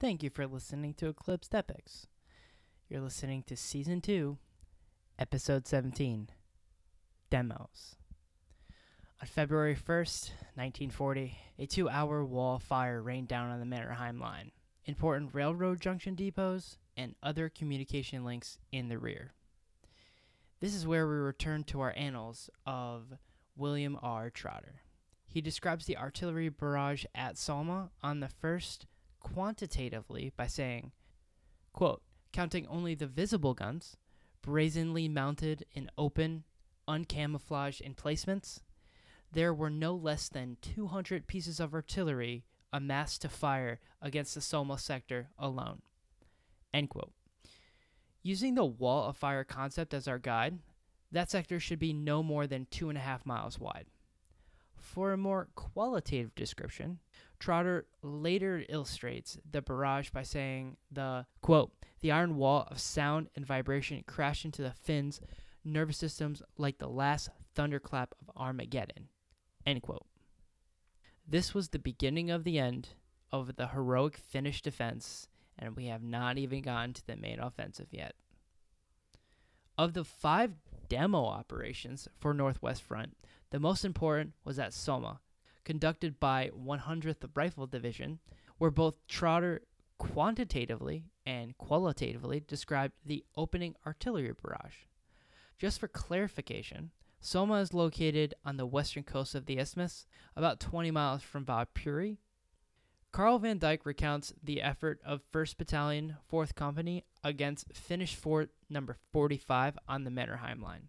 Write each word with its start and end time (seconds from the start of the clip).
Thank 0.00 0.24
you 0.24 0.30
for 0.30 0.46
listening 0.46 0.94
to 0.94 1.08
Eclipsed 1.08 1.54
Epics. 1.54 2.08
You're 2.88 3.00
listening 3.00 3.44
to 3.44 3.56
Season 3.56 4.00
2, 4.00 4.36
Episode 5.20 5.68
17 5.68 6.30
Demos. 7.30 7.94
On 9.22 9.26
February 9.26 9.76
1st, 9.76 10.30
1940, 10.56 11.38
a 11.60 11.66
two 11.66 11.88
hour 11.88 12.24
wall 12.24 12.58
fire 12.58 13.00
rained 13.00 13.28
down 13.28 13.50
on 13.50 13.60
the 13.60 13.66
Mannerheim 13.66 14.20
line, 14.20 14.50
important 14.84 15.32
railroad 15.32 15.80
junction 15.80 16.16
depots, 16.16 16.76
and 16.96 17.14
other 17.22 17.48
communication 17.48 18.24
links 18.24 18.58
in 18.72 18.88
the 18.88 18.98
rear. 18.98 19.32
This 20.60 20.74
is 20.74 20.88
where 20.88 21.06
we 21.06 21.14
return 21.14 21.62
to 21.64 21.80
our 21.80 21.94
annals 21.96 22.50
of 22.66 23.14
William 23.56 23.96
R. 24.02 24.28
Trotter. 24.28 24.82
He 25.28 25.40
describes 25.40 25.86
the 25.86 25.96
artillery 25.96 26.48
barrage 26.48 27.04
at 27.14 27.38
Summa 27.38 27.90
on 28.02 28.18
the 28.18 28.28
first 28.28 28.86
quantitatively 29.24 30.32
by 30.36 30.46
saying, 30.46 30.92
quote, 31.72 32.02
counting 32.32 32.66
only 32.68 32.94
the 32.94 33.06
visible 33.06 33.54
guns, 33.54 33.96
brazenly 34.42 35.08
mounted 35.08 35.64
in 35.72 35.90
open, 35.98 36.44
uncamouflaged 36.86 37.80
emplacements, 37.80 38.60
there 39.32 39.52
were 39.52 39.70
no 39.70 39.94
less 39.94 40.28
than 40.28 40.58
200 40.62 41.26
pieces 41.26 41.58
of 41.58 41.74
artillery 41.74 42.44
amassed 42.72 43.22
to 43.22 43.28
fire 43.28 43.80
against 44.00 44.34
the 44.34 44.40
Summa 44.40 44.78
sector 44.78 45.30
alone. 45.38 45.82
End 46.72 46.90
quote. 46.90 47.12
Using 48.22 48.54
the 48.54 48.64
wall 48.64 49.08
of 49.08 49.16
fire 49.16 49.44
concept 49.44 49.94
as 49.94 50.06
our 50.06 50.18
guide, 50.18 50.58
that 51.10 51.30
sector 51.30 51.58
should 51.58 51.78
be 51.78 51.92
no 51.92 52.22
more 52.22 52.46
than 52.46 52.66
two 52.70 52.88
and 52.88 52.98
a 52.98 53.00
half 53.00 53.24
miles 53.24 53.58
wide. 53.58 53.86
For 54.76 55.12
a 55.12 55.16
more 55.16 55.48
qualitative 55.54 56.34
description, 56.34 56.98
Trotter 57.44 57.84
later 58.00 58.64
illustrates 58.70 59.36
the 59.50 59.60
barrage 59.60 60.08
by 60.08 60.22
saying 60.22 60.78
the 60.90 61.26
quote, 61.42 61.72
the 62.00 62.10
iron 62.10 62.36
wall 62.36 62.66
of 62.70 62.80
sound 62.80 63.28
and 63.36 63.44
vibration 63.44 64.02
crashed 64.06 64.46
into 64.46 64.62
the 64.62 64.70
Finns' 64.72 65.20
nervous 65.62 65.98
systems 65.98 66.42
like 66.56 66.78
the 66.78 66.88
last 66.88 67.28
thunderclap 67.54 68.14
of 68.22 68.34
Armageddon. 68.34 69.08
End 69.66 69.82
quote. 69.82 70.06
This 71.28 71.52
was 71.52 71.68
the 71.68 71.78
beginning 71.78 72.30
of 72.30 72.44
the 72.44 72.58
end 72.58 72.94
of 73.30 73.56
the 73.56 73.66
heroic 73.66 74.16
Finnish 74.16 74.62
defense, 74.62 75.28
and 75.58 75.76
we 75.76 75.84
have 75.88 76.02
not 76.02 76.38
even 76.38 76.62
gotten 76.62 76.94
to 76.94 77.06
the 77.06 77.14
main 77.14 77.40
offensive 77.40 77.88
yet. 77.90 78.14
Of 79.76 79.92
the 79.92 80.04
five 80.04 80.52
demo 80.88 81.26
operations 81.26 82.08
for 82.18 82.32
Northwest 82.32 82.82
Front, 82.82 83.18
the 83.50 83.60
most 83.60 83.84
important 83.84 84.32
was 84.46 84.58
at 84.58 84.72
Summa, 84.72 85.20
conducted 85.64 86.20
by 86.20 86.50
100th 86.50 87.28
Rifle 87.34 87.66
Division, 87.66 88.18
where 88.58 88.70
both 88.70 88.94
Trotter 89.08 89.62
quantitatively 89.98 91.04
and 91.26 91.56
qualitatively 91.56 92.40
described 92.40 92.94
the 93.04 93.24
opening 93.36 93.74
artillery 93.86 94.32
barrage. 94.42 94.86
Just 95.58 95.80
for 95.80 95.88
clarification, 95.88 96.90
Summa 97.20 97.54
is 97.54 97.72
located 97.72 98.34
on 98.44 98.56
the 98.56 98.66
western 98.66 99.02
coast 99.02 99.34
of 99.34 99.46
the 99.46 99.58
isthmus, 99.58 100.06
about 100.36 100.60
20 100.60 100.90
miles 100.90 101.22
from 101.22 101.46
Viipuri. 101.46 102.18
Carl 103.12 103.38
van 103.38 103.58
Dyke 103.58 103.86
recounts 103.86 104.34
the 104.42 104.60
effort 104.60 105.00
of 105.06 105.22
1st 105.32 105.56
Battalion, 105.56 106.16
4th 106.30 106.54
Company 106.54 107.04
against 107.22 107.72
Finnish 107.72 108.14
Fort 108.14 108.50
number 108.68 108.96
45 109.12 109.78
on 109.88 110.04
the 110.04 110.10
Mannerheim 110.10 110.60
line. 110.60 110.88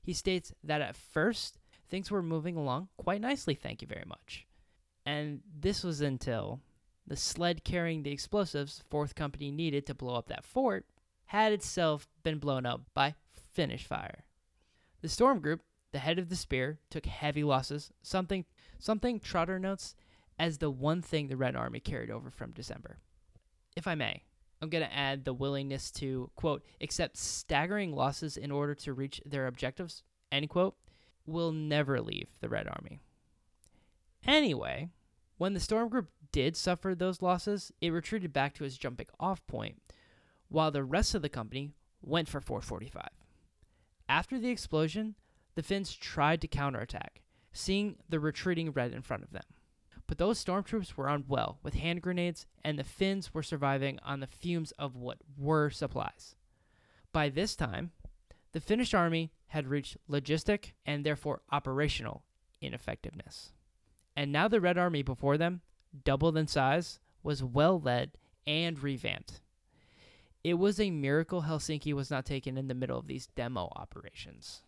He 0.00 0.12
states 0.12 0.52
that 0.62 0.80
at 0.80 0.94
first, 0.94 1.58
things 1.88 2.10
were 2.10 2.22
moving 2.22 2.56
along 2.56 2.88
quite 2.96 3.20
nicely, 3.20 3.54
thank 3.54 3.82
you 3.82 3.88
very 3.88 4.04
much. 4.06 4.46
And 5.04 5.40
this 5.58 5.84
was 5.84 6.00
until 6.00 6.60
the 7.06 7.16
sled 7.16 7.64
carrying 7.64 8.02
the 8.02 8.12
explosives 8.12 8.82
4th 8.90 9.14
Company 9.14 9.50
needed 9.50 9.86
to 9.86 9.94
blow 9.94 10.16
up 10.16 10.28
that 10.28 10.44
fort 10.44 10.86
had 11.26 11.52
itself 11.52 12.08
been 12.22 12.38
blown 12.38 12.66
up 12.66 12.82
by 12.94 13.14
Finnish 13.52 13.84
fire. 13.84 14.24
The 15.02 15.08
Storm 15.08 15.40
Group, 15.40 15.62
the 15.92 15.98
head 15.98 16.18
of 16.18 16.28
the 16.28 16.36
spear, 16.36 16.78
took 16.90 17.06
heavy 17.06 17.44
losses, 17.44 17.92
something 18.02 18.44
something 18.78 19.20
Trotter 19.20 19.58
notes 19.58 19.94
as 20.38 20.58
the 20.58 20.70
one 20.70 21.02
thing 21.02 21.28
the 21.28 21.36
Red 21.36 21.56
Army 21.56 21.80
carried 21.80 22.10
over 22.10 22.30
from 22.30 22.50
December. 22.50 22.98
If 23.76 23.86
I 23.86 23.94
may, 23.94 24.22
I'm 24.60 24.68
going 24.68 24.84
to 24.84 24.94
add 24.94 25.24
the 25.24 25.34
willingness 25.34 25.90
to, 25.92 26.30
quote, 26.34 26.64
accept 26.80 27.16
staggering 27.16 27.92
losses 27.92 28.36
in 28.36 28.50
order 28.50 28.74
to 28.74 28.92
reach 28.92 29.20
their 29.24 29.46
objectives, 29.46 30.02
end 30.32 30.48
quote, 30.48 30.76
will 31.26 31.52
never 31.52 32.00
leave 32.00 32.28
the 32.40 32.48
Red 32.48 32.68
Army. 32.68 33.00
Anyway, 34.26 34.88
when 35.38 35.54
the 35.54 35.60
Storm 35.60 35.88
Group 35.88 36.08
did 36.32 36.56
suffer 36.56 36.94
those 36.94 37.22
losses, 37.22 37.72
it 37.80 37.90
retreated 37.90 38.32
back 38.32 38.54
to 38.54 38.64
its 38.64 38.76
jumping 38.76 39.06
off 39.20 39.46
point, 39.46 39.80
while 40.48 40.70
the 40.70 40.84
rest 40.84 41.14
of 41.14 41.22
the 41.22 41.28
company 41.28 41.72
went 42.02 42.28
for 42.28 42.40
445. 42.40 43.08
After 44.08 44.38
the 44.38 44.50
explosion, 44.50 45.14
the 45.54 45.62
Finns 45.62 45.94
tried 45.94 46.40
to 46.42 46.48
counterattack, 46.48 47.22
seeing 47.52 47.96
the 48.08 48.20
retreating 48.20 48.70
red 48.72 48.92
in 48.92 49.02
front 49.02 49.22
of 49.22 49.32
them. 49.32 49.42
But 50.06 50.18
those 50.18 50.42
stormtroops 50.42 50.96
were 50.96 51.08
armed 51.08 51.24
well 51.28 51.58
with 51.62 51.74
hand 51.74 52.02
grenades, 52.02 52.46
and 52.64 52.78
the 52.78 52.84
Finns 52.84 53.34
were 53.34 53.42
surviving 53.42 53.98
on 54.04 54.20
the 54.20 54.26
fumes 54.26 54.72
of 54.72 54.94
what 54.94 55.18
were 55.36 55.70
supplies. 55.70 56.36
By 57.12 57.28
this 57.28 57.56
time, 57.56 57.92
the 58.56 58.60
Finnish 58.62 58.94
army 58.94 59.30
had 59.48 59.66
reached 59.66 59.98
logistic 60.10 60.72
and 60.86 61.04
therefore 61.04 61.42
operational 61.52 62.24
ineffectiveness. 62.62 63.52
And 64.16 64.32
now 64.32 64.48
the 64.48 64.62
Red 64.62 64.78
Army 64.78 65.02
before 65.02 65.36
them, 65.36 65.60
doubled 66.04 66.38
in 66.38 66.46
size, 66.46 66.98
was 67.22 67.44
well 67.44 67.78
led 67.78 68.12
and 68.46 68.82
revamped. 68.82 69.42
It 70.42 70.54
was 70.54 70.80
a 70.80 70.90
miracle 70.90 71.42
Helsinki 71.42 71.92
was 71.92 72.10
not 72.10 72.24
taken 72.24 72.56
in 72.56 72.66
the 72.66 72.74
middle 72.74 72.98
of 72.98 73.08
these 73.08 73.26
demo 73.26 73.70
operations. 73.76 74.62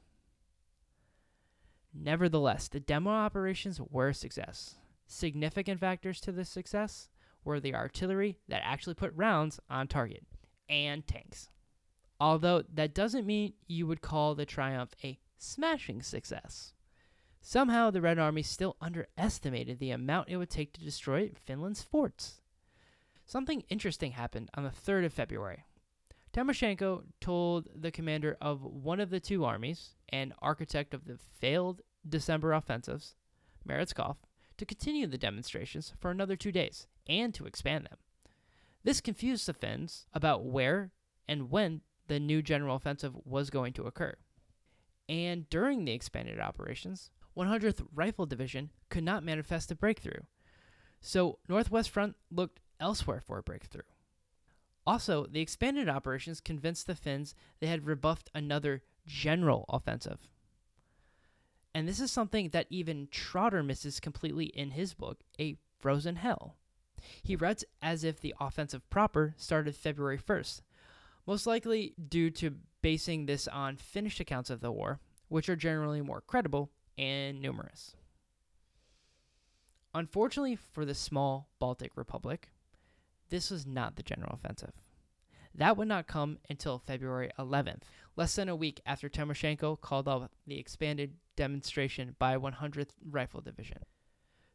Nevertheless, 1.94 2.68
the 2.68 2.80
demo 2.80 3.08
operations 3.08 3.80
were 3.80 4.08
a 4.08 4.14
success. 4.14 4.74
Significant 5.06 5.80
factors 5.80 6.20
to 6.20 6.30
this 6.30 6.50
success 6.50 7.08
were 7.42 7.58
the 7.58 7.74
artillery 7.74 8.36
that 8.48 8.60
actually 8.66 8.96
put 8.96 9.16
rounds 9.16 9.58
on 9.70 9.88
target 9.88 10.24
and 10.68 11.06
tanks. 11.06 11.48
Although 12.20 12.64
that 12.74 12.94
doesn't 12.94 13.26
mean 13.26 13.54
you 13.66 13.86
would 13.86 14.00
call 14.00 14.34
the 14.34 14.46
triumph 14.46 14.94
a 15.04 15.18
smashing 15.36 16.02
success. 16.02 16.74
Somehow, 17.40 17.90
the 17.90 18.00
Red 18.00 18.18
Army 18.18 18.42
still 18.42 18.76
underestimated 18.80 19.78
the 19.78 19.92
amount 19.92 20.28
it 20.28 20.36
would 20.36 20.50
take 20.50 20.72
to 20.72 20.84
destroy 20.84 21.30
Finland's 21.46 21.82
forts. 21.82 22.40
Something 23.24 23.62
interesting 23.68 24.12
happened 24.12 24.50
on 24.54 24.64
the 24.64 24.70
3rd 24.70 25.06
of 25.06 25.12
February. 25.12 25.64
Timoshenko 26.32 27.04
told 27.20 27.68
the 27.74 27.90
commander 27.90 28.36
of 28.40 28.62
one 28.62 29.00
of 29.00 29.10
the 29.10 29.20
two 29.20 29.44
armies 29.44 29.94
and 30.08 30.34
architect 30.40 30.92
of 30.92 31.06
the 31.06 31.16
failed 31.16 31.82
December 32.08 32.52
offensives, 32.52 33.14
Meretskov, 33.66 34.16
to 34.56 34.66
continue 34.66 35.06
the 35.06 35.18
demonstrations 35.18 35.94
for 35.98 36.10
another 36.10 36.36
two 36.36 36.52
days 36.52 36.86
and 37.08 37.32
to 37.34 37.46
expand 37.46 37.86
them. 37.86 37.98
This 38.82 39.00
confused 39.00 39.46
the 39.46 39.54
Finns 39.54 40.06
about 40.12 40.44
where 40.44 40.92
and 41.26 41.50
when 41.50 41.82
the 42.08 42.18
new 42.18 42.42
general 42.42 42.76
offensive 42.76 43.14
was 43.24 43.50
going 43.50 43.72
to 43.74 43.84
occur. 43.84 44.14
And 45.08 45.48
during 45.48 45.84
the 45.84 45.92
expanded 45.92 46.40
operations, 46.40 47.10
100th 47.36 47.86
Rifle 47.94 48.26
Division 48.26 48.70
could 48.90 49.04
not 49.04 49.24
manifest 49.24 49.70
a 49.70 49.74
breakthrough. 49.74 50.22
So 51.00 51.38
Northwest 51.48 51.90
Front 51.90 52.16
looked 52.30 52.60
elsewhere 52.80 53.22
for 53.24 53.38
a 53.38 53.42
breakthrough. 53.42 53.82
Also, 54.86 55.26
the 55.26 55.40
expanded 55.40 55.88
operations 55.88 56.40
convinced 56.40 56.86
the 56.86 56.94
Finns 56.94 57.34
they 57.60 57.66
had 57.66 57.86
rebuffed 57.86 58.30
another 58.34 58.82
general 59.06 59.64
offensive. 59.68 60.28
And 61.74 61.86
this 61.86 62.00
is 62.00 62.10
something 62.10 62.48
that 62.50 62.66
even 62.70 63.08
Trotter 63.10 63.62
misses 63.62 64.00
completely 64.00 64.46
in 64.46 64.70
his 64.70 64.94
book, 64.94 65.20
A 65.38 65.58
Frozen 65.78 66.16
Hell. 66.16 66.56
He 67.22 67.36
writes 67.36 67.64
as 67.80 68.02
if 68.02 68.20
the 68.20 68.34
offensive 68.40 68.88
proper 68.90 69.34
started 69.36 69.76
February 69.76 70.18
1st, 70.18 70.62
most 71.28 71.46
likely 71.46 71.92
due 72.08 72.30
to 72.30 72.54
basing 72.80 73.26
this 73.26 73.46
on 73.48 73.76
Finnish 73.76 74.18
accounts 74.18 74.48
of 74.48 74.60
the 74.60 74.72
war, 74.72 74.98
which 75.28 75.50
are 75.50 75.56
generally 75.56 76.00
more 76.00 76.22
credible 76.22 76.70
and 76.96 77.42
numerous. 77.42 77.94
Unfortunately 79.94 80.56
for 80.56 80.86
the 80.86 80.94
small 80.94 81.50
Baltic 81.58 81.92
Republic, 81.96 82.48
this 83.28 83.50
was 83.50 83.66
not 83.66 83.96
the 83.96 84.02
general 84.02 84.32
offensive. 84.32 84.72
That 85.54 85.76
would 85.76 85.88
not 85.88 86.06
come 86.06 86.38
until 86.48 86.78
February 86.78 87.30
11th, 87.38 87.82
less 88.16 88.34
than 88.34 88.48
a 88.48 88.56
week 88.56 88.80
after 88.86 89.10
Timoshenko 89.10 89.78
called 89.82 90.08
off 90.08 90.30
the 90.46 90.58
expanded 90.58 91.16
demonstration 91.36 92.16
by 92.18 92.38
100th 92.38 92.92
Rifle 93.06 93.42
Division. 93.42 93.82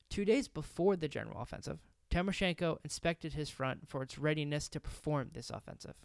Two 0.10 0.26
days 0.26 0.48
before 0.48 0.96
the 0.96 1.08
general 1.08 1.40
offensive, 1.40 1.78
Timoshenko 2.10 2.78
inspected 2.84 3.34
his 3.34 3.52
front 3.52 3.88
for 3.88 4.02
its 4.02 4.18
readiness 4.18 4.68
to 4.70 4.80
perform 4.80 5.30
this 5.34 5.52
offensive. 5.52 5.96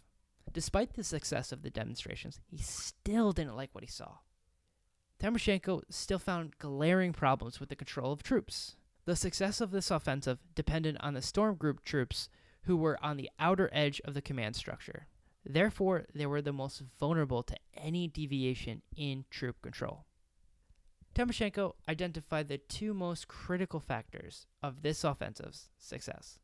Despite 0.53 0.93
the 0.93 1.03
success 1.03 1.51
of 1.51 1.61
the 1.61 1.69
demonstrations, 1.69 2.39
he 2.47 2.57
still 2.57 3.31
didn't 3.31 3.55
like 3.55 3.69
what 3.73 3.83
he 3.83 3.89
saw. 3.89 4.17
Timoshenko 5.19 5.83
still 5.89 6.19
found 6.19 6.57
glaring 6.57 7.13
problems 7.13 7.59
with 7.59 7.69
the 7.69 7.75
control 7.75 8.11
of 8.11 8.23
troops. 8.23 8.75
The 9.05 9.15
success 9.15 9.61
of 9.61 9.71
this 9.71 9.91
offensive 9.91 10.39
depended 10.55 10.97
on 11.01 11.13
the 11.13 11.21
Storm 11.21 11.55
Group 11.55 11.83
troops 11.83 12.29
who 12.63 12.77
were 12.77 12.97
on 13.03 13.17
the 13.17 13.29
outer 13.39 13.69
edge 13.73 14.01
of 14.05 14.13
the 14.13 14.21
command 14.21 14.55
structure. 14.55 15.07
Therefore, 15.45 16.05
they 16.13 16.25
were 16.25 16.41
the 16.41 16.53
most 16.53 16.83
vulnerable 16.99 17.43
to 17.43 17.55
any 17.75 18.07
deviation 18.07 18.81
in 18.95 19.25
troop 19.29 19.61
control. 19.61 20.05
Timoshenko 21.15 21.73
identified 21.87 22.47
the 22.47 22.57
two 22.57 22.93
most 22.93 23.27
critical 23.27 23.79
factors 23.79 24.45
of 24.61 24.81
this 24.81 25.03
offensive's 25.03 25.69
success 25.77 26.39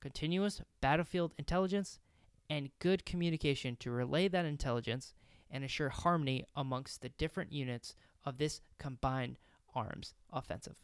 continuous 0.00 0.62
battlefield 0.80 1.34
intelligence 1.38 1.98
and 2.48 2.70
good 2.78 3.04
communication 3.04 3.76
to 3.76 3.90
relay 3.90 4.28
that 4.28 4.44
intelligence 4.44 5.14
and 5.50 5.62
ensure 5.62 5.88
harmony 5.88 6.44
amongst 6.54 7.02
the 7.02 7.08
different 7.10 7.52
units 7.52 7.94
of 8.24 8.38
this 8.38 8.60
combined 8.78 9.38
arms 9.74 10.14
offensive. 10.32 10.76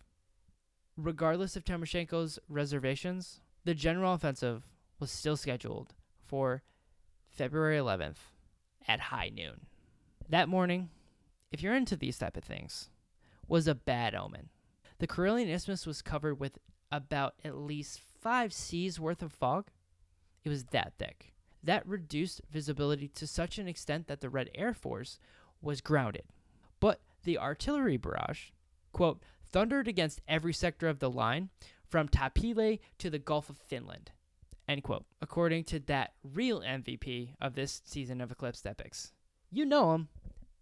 Regardless 0.97 1.57
of 1.57 1.65
Timoshenko's 1.65 2.39
reservations, 2.49 3.41
the 3.65 3.75
general 3.75 4.15
offensive 4.15 4.65
was 4.99 5.11
still 5.11 5.37
scheduled 5.37 5.95
for 6.27 6.63
February 7.31 7.79
11th 7.79 8.19
at 8.87 9.01
high 9.01 9.31
noon. 9.35 9.67
That 10.29 10.49
morning, 10.49 10.91
if 11.51 11.63
you're 11.63 11.75
into 11.75 11.97
these 11.97 12.19
type 12.19 12.37
of 12.37 12.45
things, 12.45 12.91
was 13.49 13.67
a 13.67 13.75
bad 13.75 14.15
omen. 14.15 14.51
The 14.99 15.07
Karelian 15.07 15.49
Isthmus 15.49 15.87
was 15.87 16.03
covered 16.03 16.39
with 16.39 16.59
about 16.91 17.35
at 17.45 17.57
least 17.57 18.01
5 18.21 18.53
seas 18.53 19.01
worth 19.01 19.23
of 19.23 19.33
fog. 19.33 19.69
It 20.45 20.49
was 20.49 20.65
that 20.67 20.93
thick. 20.99 21.33
That 21.63 21.87
reduced 21.87 22.43
visibility 22.51 23.09
to 23.09 23.27
such 23.27 23.59
an 23.59 23.69
extent 23.69 24.09
that 24.09 24.21
the 24.21 24.31
Red 24.31 24.51
Air 24.55 24.75
Force 24.75 25.19
was 25.61 25.81
grounded. 25.81 26.25
But 26.81 27.01
the 27.25 27.39
artillery 27.39 27.97
barrage, 27.97 28.51
quote, 28.93 29.23
thundered 29.49 29.87
against 29.87 30.21
every 30.27 30.53
sector 30.53 30.89
of 30.89 30.99
the 30.99 31.11
line 31.11 31.51
from 31.87 32.09
Taipale 32.09 32.81
to 32.99 33.11
the 33.11 33.19
Gulf 33.19 33.51
of 33.51 33.59
Finland, 33.59 34.11
end 34.67 34.83
quote, 34.83 35.05
according 35.21 35.65
to 35.65 35.79
that 35.81 36.15
real 36.25 36.61
MVP 36.61 37.35
of 37.41 37.55
this 37.55 37.83
season 37.85 38.21
of 38.21 38.33
Eclipsed 38.33 38.67
Epics. 38.67 39.13
You 39.51 39.67
know 39.67 39.95
him, 39.95 40.09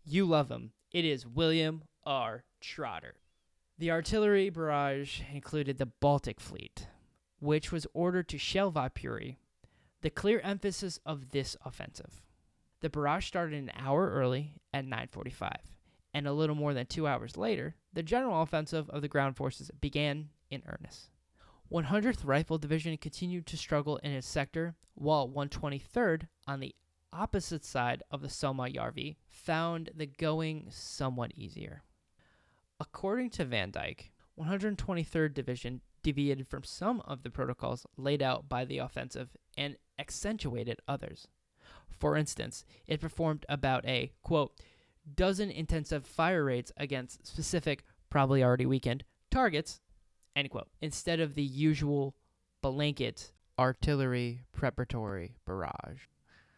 you 0.05 0.26
love 0.26 0.50
him. 0.50 0.73
It 0.93 1.05
is 1.05 1.26
William 1.26 1.85
R. 2.05 2.44
Trotter. 2.61 3.14
The 3.79 3.93
artillery 3.93 4.50
barrage 4.50 5.20
included 5.32 5.79
the 5.79 5.87
Baltic 5.87 6.41
Fleet, 6.41 6.88
which 7.38 7.70
was 7.70 7.87
ordered 7.94 8.29
to 8.29 8.38
shell 8.38 8.73
Viipuri, 8.73 9.37
the 10.02 10.11
clear 10.11 10.41
emphasis 10.41 10.99
of 11.05 11.31
this 11.31 11.56
offensive. 11.64 12.23
The 12.81 12.91
barrage 12.91 13.26
started 13.26 13.58
an 13.58 13.73
hour 13.76 14.11
early 14.11 14.55
at 14.73 14.87
9:45 14.87 15.75
and 16.12 16.26
a 16.26 16.32
little 16.32 16.56
more 16.56 16.75
than 16.75 16.87
two 16.87 17.06
hours 17.06 17.37
later, 17.37 17.76
the 17.93 18.02
general 18.02 18.43
offensive 18.43 18.88
of 18.91 19.02
the 19.02 19.08
ground 19.08 19.37
forces 19.37 19.70
began 19.81 20.31
in 20.50 20.62
earnest. 20.67 21.11
100th 21.70 22.25
Rifle 22.25 22.58
Division 22.58 22.97
continued 22.97 23.47
to 23.47 23.56
struggle 23.56 23.99
in 23.99 24.11
its 24.11 24.26
sector, 24.26 24.75
while 24.94 25.29
123rd, 25.29 26.26
on 26.46 26.61
the 26.61 26.75
opposite 27.12 27.64
side 27.64 28.03
of 28.11 28.23
the 28.23 28.29
Soma 28.29 28.64
Yarvi 28.64 29.17
found 29.29 29.91
the 29.94 30.06
going 30.06 30.67
somewhat 30.70 31.32
easier. 31.37 31.85
According 32.81 33.31
to 33.31 33.44
Van 33.44 33.70
Dyke, 33.70 34.11
123rd 34.38 35.35
Division 35.35 35.81
deviated 36.03 36.49
from 36.49 36.64
some 36.64 37.00
of 37.03 37.23
the 37.23 37.31
protocols 37.31 37.87
laid 37.96 38.23
out 38.23 38.49
by 38.49 38.64
the 38.64 38.79
offensive 38.79 39.37
and 39.56 39.76
accentuated 40.00 40.81
others. 40.88 41.29
For 41.91 42.17
instance, 42.17 42.64
it 42.87 43.00
performed 43.00 43.44
about 43.49 43.85
a, 43.85 44.12
quote, 44.23 44.52
dozen 45.14 45.50
intensive 45.50 46.06
fire 46.06 46.44
raids 46.44 46.73
against 46.76 47.26
specific, 47.26 47.85
probably 48.08 48.43
already 48.43 48.67
weakened, 48.67 49.05
targets, 49.31 49.81
end 50.35 50.50
quote, 50.50 50.69
instead 50.81 51.20
of 51.20 51.35
the 51.35 51.43
usual 51.43 52.14
blanket 52.62 53.32
artillery 53.58 54.41
preparatory 54.52 55.37
barrage. 55.47 56.06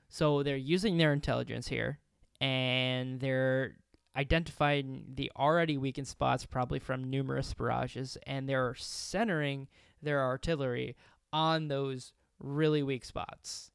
So 0.09 0.43
they're 0.43 0.57
using 0.57 0.97
their 0.97 1.13
intelligence 1.13 1.69
here, 1.69 1.99
and 2.41 3.19
they're 3.21 3.77
identifying 4.17 5.05
the 5.15 5.33
already 5.37 5.79
weakened 5.79 6.07
spots, 6.07 6.45
probably 6.45 6.79
from 6.79 7.11
numerous 7.11 7.53
barrages, 7.55 8.19
and 8.27 8.49
they're 8.49 8.75
centering 8.75 9.69
their 10.03 10.23
artillery 10.23 10.97
on 11.33 11.69
those 11.69 12.13
really 12.43 12.83
weak 12.83 13.05
spots. 13.05 13.71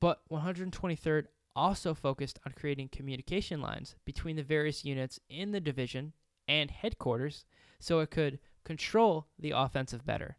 But 0.00 0.20
123rd 0.30 1.26
also 1.54 1.94
focused 1.94 2.38
on 2.46 2.54
creating 2.56 2.88
communication 2.88 3.60
lines 3.60 3.94
between 4.04 4.36
the 4.36 4.42
various 4.42 4.84
units 4.84 5.20
in 5.28 5.52
the 5.52 5.60
division 5.60 6.12
and 6.48 6.70
headquarters 6.70 7.44
so 7.78 8.00
it 8.00 8.10
could 8.10 8.38
control 8.64 9.26
the 9.38 9.50
offensive 9.50 10.04
better. 10.04 10.36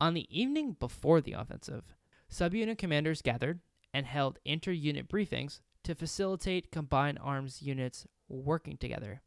On 0.00 0.14
the 0.14 0.26
evening 0.30 0.76
before 0.78 1.20
the 1.20 1.32
offensive, 1.32 1.94
subunit 2.30 2.78
commanders 2.78 3.22
gathered 3.22 3.60
and 3.94 4.06
held 4.06 4.38
inter 4.44 4.72
unit 4.72 5.08
briefings 5.08 5.60
to 5.84 5.94
facilitate 5.94 6.72
combined 6.72 7.18
arms 7.20 7.62
units 7.62 8.06
working 8.28 8.76
together. 8.76 9.22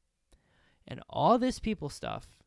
And 0.88 1.02
all 1.10 1.38
this 1.38 1.60
people 1.60 1.90
stuff 1.90 2.40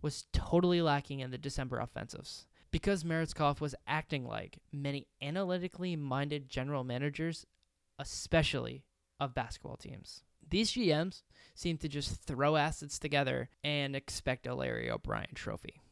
was 0.00 0.26
totally 0.32 0.80
lacking 0.80 1.20
in 1.20 1.30
the 1.30 1.38
December 1.38 1.78
offensives. 1.78 2.46
Because 2.70 3.04
Meretskov 3.04 3.60
was 3.60 3.74
acting 3.86 4.26
like 4.26 4.58
many 4.72 5.06
analytically 5.22 5.96
minded 5.96 6.48
general 6.48 6.84
managers 6.84 7.46
especially 7.98 8.84
of 9.18 9.34
basketball 9.34 9.76
teams. 9.76 10.22
These 10.50 10.72
GMs 10.72 11.22
seem 11.54 11.76
to 11.78 11.88
just 11.88 12.22
throw 12.22 12.56
assets 12.56 12.98
together 12.98 13.50
and 13.62 13.94
expect 13.94 14.46
a 14.46 14.54
Larry 14.54 14.90
O'Brien 14.90 15.34
trophy. 15.34 15.82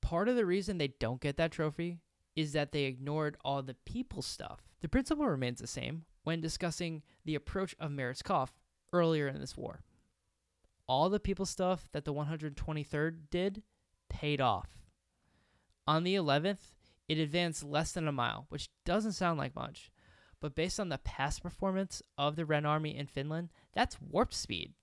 Part 0.00 0.28
of 0.28 0.36
the 0.36 0.46
reason 0.46 0.78
they 0.78 0.94
don't 1.00 1.20
get 1.20 1.36
that 1.36 1.52
trophy 1.52 2.00
is 2.34 2.52
that 2.52 2.72
they 2.72 2.84
ignored 2.84 3.36
all 3.44 3.62
the 3.62 3.74
people 3.84 4.22
stuff. 4.22 4.60
The 4.80 4.88
principle 4.88 5.26
remains 5.26 5.60
the 5.60 5.66
same 5.66 6.04
when 6.22 6.40
discussing 6.40 7.02
the 7.24 7.34
approach 7.34 7.74
of 7.80 7.90
Meretskov 7.90 8.48
earlier 8.92 9.28
in 9.28 9.40
this 9.40 9.56
war. 9.56 9.82
All 10.86 11.10
the 11.10 11.20
people 11.20 11.46
stuff 11.46 11.88
that 11.92 12.04
the 12.04 12.14
123rd 12.14 13.16
did 13.30 13.62
paid 14.08 14.40
off. 14.40 14.68
On 15.86 16.02
the 16.02 16.14
11th, 16.14 16.72
it 17.08 17.18
advanced 17.18 17.62
less 17.62 17.92
than 17.92 18.08
a 18.08 18.12
mile, 18.12 18.46
which 18.48 18.68
doesn't 18.84 19.12
sound 19.12 19.38
like 19.38 19.54
much, 19.54 19.90
but 20.40 20.54
based 20.54 20.80
on 20.80 20.88
the 20.88 20.98
past 20.98 21.42
performance 21.42 22.02
of 22.18 22.36
the 22.36 22.44
Red 22.44 22.64
Army 22.64 22.96
in 22.96 23.06
Finland, 23.06 23.50
that's 23.72 24.00
warp 24.00 24.34
speed. 24.34 24.74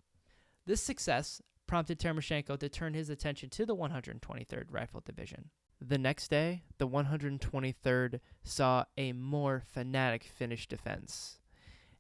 This 0.66 0.82
success 0.82 1.42
prompted 1.68 2.00
Timoshenko 2.00 2.58
to 2.60 2.70
turn 2.70 2.94
his 2.94 3.10
attention 3.10 3.50
to 3.50 3.66
the 3.66 3.76
123rd 3.76 4.66
Rifle 4.70 5.02
Division. 5.06 5.50
The 5.82 5.98
next 5.98 6.30
day, 6.30 6.64
the 6.78 6.88
123rd 6.88 8.22
saw 8.44 8.86
a 8.98 9.12
more 9.12 9.62
fanatic 9.66 10.24
Finnish 10.24 10.68
defense, 10.68 11.40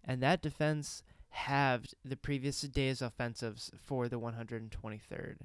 and 0.03 0.23
that 0.23 0.41
defense 0.41 1.03
halved 1.29 1.95
the 2.05 2.15
previous 2.15 2.61
day's 2.61 3.01
offensives 3.01 3.71
for 3.77 4.07
the 4.07 4.19
123rd. 4.19 5.37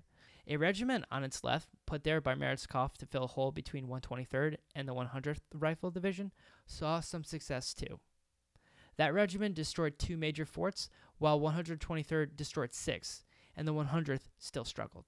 A 0.50 0.57
regiment 0.57 1.05
on 1.11 1.25
its 1.25 1.45
left, 1.45 1.69
put 1.85 2.05
there 2.05 2.23
by 2.23 2.35
Meretskov 2.35 2.95
to 2.95 3.07
fill 3.07 3.25
a 3.25 3.28
hole 3.28 3.52
between 3.52 3.87
123rd 3.87 4.57
and 4.75 4.88
the 4.88 4.95
100th 4.95 5.43
Rifle 5.52 5.90
Division, 5.90 6.33
saw 6.67 7.00
some 7.00 7.23
success 7.23 7.75
too. 7.75 8.00
That 8.97 9.12
regiment 9.12 9.55
destroyed 9.55 9.99
two 9.99 10.17
major 10.17 10.47
forts, 10.47 10.88
while 11.19 11.38
123rd 11.38 12.35
destroyed 12.35 12.73
six, 12.73 13.25
and 13.55 13.69
the 13.69 13.75
100th 13.75 14.31
still 14.38 14.64
struggled. 14.64 15.05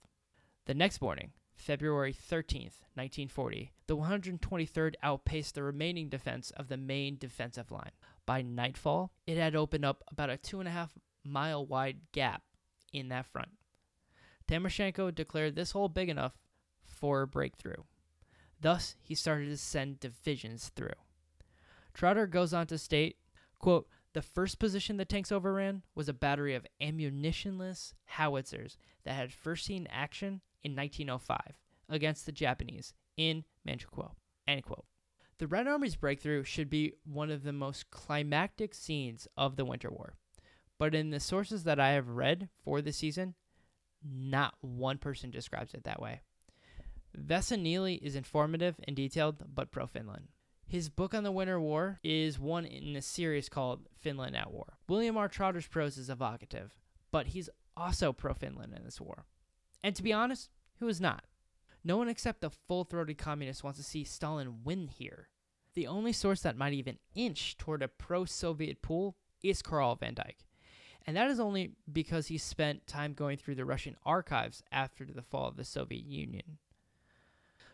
The 0.67 0.75
next 0.75 1.01
morning, 1.01 1.33
February 1.55 2.13
13th, 2.13 2.83
1940, 2.95 3.73
the 3.87 3.97
123rd 3.97 4.95
outpaced 5.03 5.55
the 5.55 5.63
remaining 5.63 6.11
defense 6.11 6.51
of 6.51 6.69
the 6.69 6.77
main 6.77 7.17
defensive 7.17 7.71
line. 7.71 7.93
By 8.27 8.43
nightfall, 8.43 9.13
it 9.27 9.39
had 9.39 9.57
opened 9.57 9.87
up 9.87 10.05
about 10.13 10.29
a 10.29 10.37
two 10.37 10.61
and 10.61 10.69
a 10.69 10.73
half 10.73 10.93
mile 11.25 11.65
wide 11.65 12.01
gap 12.13 12.43
in 12.93 13.09
that 13.09 13.27
front. 13.27 13.49
Timoshenko 14.50 15.14
declared 15.14 15.54
this 15.54 15.71
hole 15.71 15.88
big 15.88 16.09
enough 16.09 16.33
for 16.85 17.23
a 17.23 17.26
breakthrough. 17.26 17.85
Thus, 18.61 18.97
he 19.00 19.14
started 19.14 19.47
to 19.47 19.57
send 19.57 20.00
divisions 20.00 20.73
through. 20.75 20.88
Trotter 21.95 22.26
goes 22.26 22.52
on 22.52 22.66
to 22.66 22.78
state, 22.78 23.16
quote, 23.61 23.88
the 24.12 24.23
first 24.23 24.59
position 24.59 24.97
the 24.97 25.04
tanks 25.04 25.30
overran 25.30 25.83
was 25.95 26.09
a 26.09 26.12
battery 26.12 26.57
of 26.57 26.66
ammunitionless 26.83 27.92
howitzers 28.07 28.76
that 29.04 29.14
had 29.14 29.33
first 29.33 29.64
seen 29.64 29.87
action 29.88 30.40
in 30.64 30.75
1905 30.75 31.38
against 31.88 32.26
the 32.26 32.33
Japanese 32.33 32.92
in 33.16 33.45
Manchukuo. 33.66 34.14
End 34.49 34.64
quote. 34.64 34.85
The 35.38 35.47
Red 35.47 35.69
Army's 35.69 35.95
breakthrough 35.95 36.42
should 36.42 36.69
be 36.69 36.95
one 37.04 37.30
of 37.30 37.45
the 37.45 37.52
most 37.52 37.90
climactic 37.90 38.75
scenes 38.75 39.28
of 39.37 39.54
the 39.54 39.64
Winter 39.64 39.90
War. 39.90 40.14
But 40.76 40.95
in 40.95 41.11
the 41.11 41.21
sources 41.21 41.62
that 41.64 41.78
I 41.78 41.92
have 41.92 42.09
read 42.09 42.49
for 42.64 42.83
the 42.83 42.92
season, 42.92 43.37
not 44.04 44.54
one 44.61 44.99
person 44.99 45.30
describes 45.30 45.75
it 45.75 45.85
that 45.85 46.00
way. 46.00 46.21
Vesa 47.16 47.59
Nenye 47.59 48.00
is 48.00 48.14
informative 48.14 48.76
and 48.85 48.95
detailed, 48.95 49.42
but 49.52 49.71
pro 49.71 49.87
Finland. 49.87 50.28
His 50.66 50.88
book 50.88 51.14
on 51.14 51.25
the 51.25 51.33
Winter 51.33 51.61
War 51.61 51.99
is 52.04 52.38
one 52.38 52.64
in 52.64 52.95
a 52.95 53.02
series 53.02 53.49
called 53.49 53.88
Finland 53.99 54.37
at 54.37 54.52
War. 54.52 54.78
William 54.88 55.16
R. 55.16 55.28
Trotter's 55.28 55.66
prose 55.66 55.99
is 55.99 56.09
evocative, 56.09 56.76
but 57.11 57.28
he's 57.28 57.50
also 57.76 58.12
pro 58.12 58.35
Finland 58.35 58.75
in 58.76 58.85
this 58.85 59.00
war. 59.00 59.25
And 59.83 59.97
to 59.97 60.02
be 60.02 60.12
honest, 60.12 60.50
who 60.78 60.87
is 60.87 61.00
not? 61.00 61.25
No 61.83 61.97
one 61.97 62.09
except 62.09 62.40
the 62.40 62.50
full 62.50 62.85
throated 62.85 63.19
communist 63.19 63.64
wants 63.64 63.78
to 63.78 63.85
see 63.85 64.04
Stalin 64.04 64.62
win 64.62 64.87
here. 64.88 65.28
The 65.75 65.87
only 65.87 66.12
source 66.12 66.42
that 66.42 66.57
might 66.57 66.75
even 66.75 66.99
inch 67.14 67.57
toward 67.57 67.83
a 67.83 67.88
pro 67.88 68.25
Soviet 68.25 68.83
pool 68.83 69.16
is 69.42 69.62
Carl 69.62 69.97
van 69.97 70.14
Dyke. 70.14 70.45
And 71.11 71.17
that 71.17 71.29
is 71.29 71.40
only 71.40 71.73
because 71.93 72.29
he 72.29 72.38
spent 72.38 72.87
time 72.87 73.14
going 73.14 73.37
through 73.37 73.57
the 73.57 73.64
Russian 73.64 73.97
archives 74.07 74.62
after 74.71 75.05
the 75.05 75.23
fall 75.23 75.49
of 75.49 75.57
the 75.57 75.64
Soviet 75.64 76.05
Union. 76.05 76.59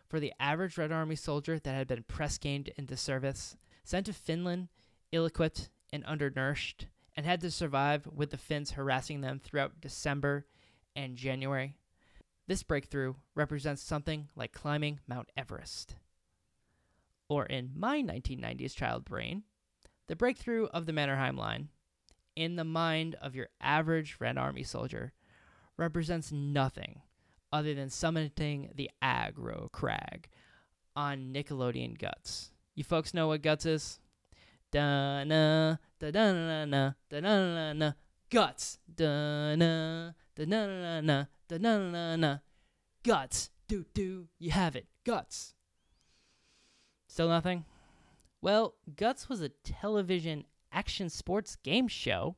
For 0.07 0.19
the 0.19 0.33
average 0.39 0.75
Red 0.75 0.91
Army 0.91 1.15
soldier 1.15 1.59
that 1.59 1.75
had 1.75 1.87
been 1.87 2.01
press 2.01 2.39
ganged 2.39 2.71
into 2.77 2.97
service, 2.97 3.55
sent 3.83 4.07
to 4.07 4.13
Finland, 4.13 4.69
ill 5.11 5.27
equipped 5.27 5.69
and 5.93 6.03
undernourished, 6.05 6.87
and 7.15 7.27
had 7.27 7.39
to 7.41 7.51
survive 7.51 8.07
with 8.07 8.31
the 8.31 8.37
Finns 8.37 8.71
harassing 8.71 9.21
them 9.21 9.37
throughout 9.39 9.81
December 9.81 10.47
and 10.95 11.15
January, 11.15 11.75
this 12.47 12.63
breakthrough 12.63 13.13
represents 13.35 13.83
something 13.83 14.29
like 14.35 14.51
climbing 14.51 14.99
Mount 15.07 15.29
Everest. 15.37 15.93
Or 17.29 17.45
in 17.45 17.69
my 17.75 18.01
1990s 18.01 18.73
child 18.73 19.05
brain, 19.05 19.43
the 20.07 20.15
breakthrough 20.15 20.65
of 20.73 20.87
the 20.87 20.91
Mannerheim 20.91 21.37
Line 21.37 21.69
in 22.37 22.55
the 22.55 22.63
mind 22.63 23.15
of 23.19 23.33
your 23.33 23.49
average 23.59 24.17
Red 24.19 24.37
Army 24.37 24.61
soldier 24.61 25.11
represents 25.75 26.31
nothing 26.31 27.01
other 27.51 27.73
than 27.73 27.89
summiting 27.89 28.75
the 28.75 28.91
aggro 29.03 29.71
crag 29.71 30.29
on 30.95 31.33
Nickelodeon 31.33 31.97
Guts. 31.97 32.51
You 32.75 32.83
folks 32.83 33.13
know 33.13 33.27
what 33.27 33.41
Guts 33.41 33.65
is? 33.65 33.99
Da 34.71 35.23
na 35.23 35.77
da 35.99 36.11
da 36.11 36.31
na 36.31 36.65
na 36.65 36.91
da 37.09 37.19
na 37.19 37.53
na 37.53 37.73
na 37.73 37.91
Guts. 38.29 38.77
Da 38.93 39.55
na 39.55 40.11
da 40.35 40.45
na 40.45 40.67
na 40.67 41.01
na 41.01 41.25
da 41.47 41.57
na 41.57 41.77
na 41.89 42.15
na 42.17 42.37
Guts. 43.03 43.49
Do 43.67 43.83
do 43.95 44.27
you 44.37 44.51
have 44.51 44.75
it? 44.75 44.85
Guts. 45.03 45.55
Still 47.07 47.29
nothing? 47.29 47.65
Well, 48.41 48.75
Guts 48.95 49.27
was 49.27 49.41
a 49.41 49.49
television 49.49 50.45
action 50.77 51.09
sports 51.09 51.55
game 51.55 51.87
show 51.87 52.35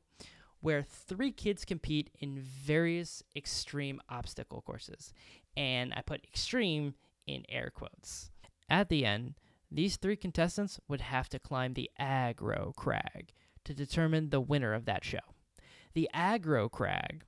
where 0.60 0.82
three 0.82 1.30
kids 1.30 1.64
compete 1.64 2.10
in 2.18 2.38
various 2.38 3.22
extreme 3.36 4.00
obstacle 4.08 4.62
courses. 4.62 5.12
And 5.56 5.92
I 5.94 6.00
put 6.00 6.24
extreme 6.24 6.94
in 7.26 7.44
air 7.50 7.70
quotes. 7.74 8.30
At 8.68 8.88
the 8.88 9.04
end, 9.04 9.34
these 9.70 9.96
three 9.96 10.16
contestants 10.16 10.80
would 10.88 11.02
have 11.02 11.28
to 11.30 11.38
climb 11.38 11.74
the 11.74 11.90
aggro 12.00 12.74
crag 12.74 13.32
to 13.64 13.74
determine 13.74 14.30
the 14.30 14.40
winner 14.40 14.72
of 14.72 14.86
that 14.86 15.04
show. 15.04 15.18
The 15.92 16.08
aggro 16.14 16.70
crag 16.70 17.24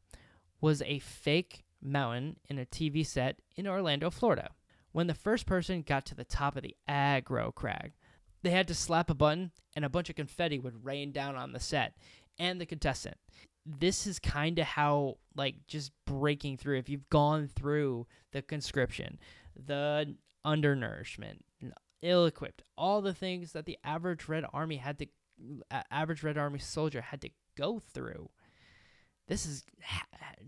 was 0.61 0.81
a 0.83 0.99
fake 0.99 1.65
mountain 1.83 2.37
in 2.49 2.59
a 2.59 2.65
TV 2.65 3.05
set 3.05 3.41
in 3.57 3.67
Orlando, 3.67 4.09
Florida. 4.11 4.51
When 4.93 5.09
the 5.09 5.15
first 5.15 5.47
person 5.47 5.83
got 5.83 6.07
to 6.07 6.15
the 6.15 6.25
top 6.25 6.57
of 6.57 6.63
the 6.63 6.77
aggro 6.89 7.55
crag, 7.55 7.93
they 8.43 8.51
had 8.51 8.69
to 8.69 8.75
slap 8.75 9.11
a 9.11 9.15
button 9.15 9.53
and 9.75 9.85
a 9.85 9.89
bunch 9.89 10.11
of 10.11 10.17
confetti 10.17 10.59
would 10.59 10.85
rain 10.85 11.13
down 11.13 11.37
on 11.37 11.53
the 11.53 11.61
set 11.61 11.97
and 12.39 12.61
the 12.61 12.67
contestant. 12.67 13.17
This 13.65 14.07
is 14.07 14.19
kind 14.19 14.59
of 14.59 14.67
how, 14.67 15.19
like, 15.37 15.67
just 15.69 15.93
breaking 16.05 16.57
through. 16.57 16.79
If 16.79 16.89
you've 16.89 17.09
gone 17.09 17.49
through 17.49 18.07
the 18.33 18.43
conscription, 18.43 19.19
the 19.55 20.17
undernourishment, 20.45 21.45
ill 22.03 22.27
equipped, 22.27 22.63
all 22.77 23.01
the 23.01 23.15
things 23.15 23.53
that 23.53 23.65
the 23.65 23.79
average 23.85 24.29
Red 24.29 24.45
Army 24.53 24.79
had 24.79 24.99
to, 24.99 25.07
average 25.91 26.25
Red 26.25 26.37
Army 26.37 26.59
soldier 26.59 27.01
had 27.01 27.21
to 27.21 27.31
go 27.57 27.79
through. 27.79 28.31
This 29.29 29.47
is 29.47 29.63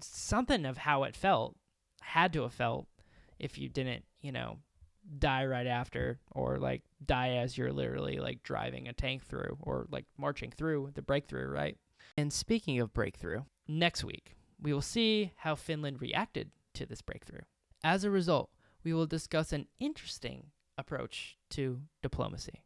something 0.03 0.67
of 0.67 0.79
how 0.79 1.05
it 1.05 1.15
felt, 1.15 1.55
had 2.01 2.33
to 2.33 2.43
have 2.43 2.53
felt 2.53 2.89
if 3.39 3.57
you 3.57 3.69
didn't, 3.69 4.05
you 4.21 4.33
know, 4.33 4.59
die 5.19 5.47
right 5.47 5.67
after 5.67 6.19
or 6.33 6.59
like 6.59 6.83
die 7.05 7.37
as 7.37 7.57
you're 7.57 7.73
literally 7.73 8.19
like 8.19 8.43
driving 8.43 8.89
a 8.89 8.93
tank 8.93 9.25
through 9.25 9.57
or 9.61 9.87
like 9.91 10.07
marching 10.19 10.51
through 10.51 10.91
the 10.95 11.03
breakthrough, 11.03 11.47
right? 11.47 11.77
And 12.17 12.33
speaking 12.33 12.81
of 12.81 12.93
breakthrough, 12.93 13.43
next 13.69 14.05
week 14.05 14.37
we 14.61 14.73
will 14.73 14.83
see 14.83 15.33
how 15.37 15.55
Finland 15.55 16.01
reacted 16.01 16.51
to 16.75 16.87
this 16.87 17.03
breakthrough. 17.03 17.43
As 17.83 18.05
a 18.05 18.11
result, 18.11 18.51
we 18.83 18.93
will 18.93 19.07
discuss 19.07 19.53
an 19.53 19.67
interesting 19.79 20.47
approach 20.79 21.37
to 21.51 21.81
diplomacy. 22.03 22.65